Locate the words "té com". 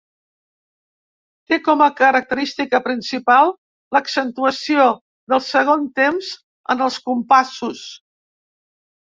1.51-1.83